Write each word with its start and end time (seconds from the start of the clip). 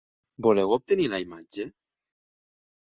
Voleu 0.45 0.69
obtenir 0.77 1.07
la 1.11 1.21
imatge? 1.27 1.69